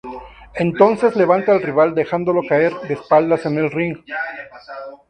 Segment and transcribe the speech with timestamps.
[0.55, 3.97] Entonces levanta al rival dejándolo caer de espaldas en el ring.